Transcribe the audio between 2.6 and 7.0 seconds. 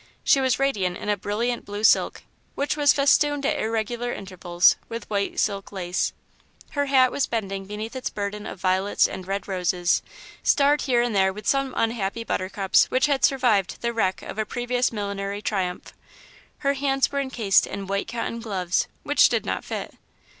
was festooned at irregular intervals with white silk lace. Her